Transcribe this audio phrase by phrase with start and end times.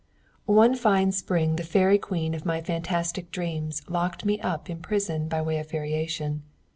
[0.47, 5.27] One fine spring the Fairy Queen of my fantastic dreams locked me up in prison
[5.27, 6.41] by way of variation.